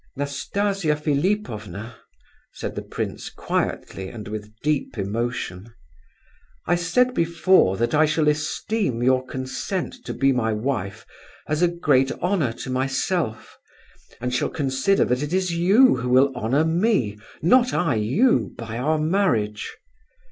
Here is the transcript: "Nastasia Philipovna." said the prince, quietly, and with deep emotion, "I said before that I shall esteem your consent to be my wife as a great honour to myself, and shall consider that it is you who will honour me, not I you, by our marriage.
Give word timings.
"Nastasia 0.15 0.95
Philipovna." 0.95 1.95
said 2.53 2.73
the 2.73 2.81
prince, 2.81 3.29
quietly, 3.29 4.09
and 4.09 4.27
with 4.27 4.51
deep 4.63 4.97
emotion, 4.97 5.75
"I 6.65 6.73
said 6.73 7.13
before 7.13 7.77
that 7.77 7.93
I 7.93 8.07
shall 8.07 8.27
esteem 8.27 9.03
your 9.03 9.23
consent 9.23 9.93
to 10.05 10.15
be 10.15 10.31
my 10.31 10.53
wife 10.53 11.05
as 11.47 11.61
a 11.61 11.67
great 11.67 12.11
honour 12.13 12.51
to 12.65 12.71
myself, 12.71 13.55
and 14.19 14.33
shall 14.33 14.49
consider 14.49 15.05
that 15.05 15.21
it 15.21 15.33
is 15.33 15.53
you 15.53 15.97
who 15.97 16.09
will 16.09 16.33
honour 16.35 16.65
me, 16.65 17.19
not 17.43 17.71
I 17.71 17.93
you, 17.93 18.55
by 18.57 18.79
our 18.79 18.97
marriage. 18.97 19.69